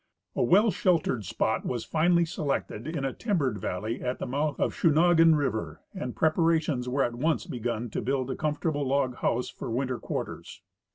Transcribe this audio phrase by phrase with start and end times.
[0.35, 4.73] A well sheltered spot was finally selected in a timbered valley at the mouth of
[4.73, 9.17] Suna ghun river, and preparations were at once begun to build a com fortable log
[9.17, 10.63] house for winter quarters.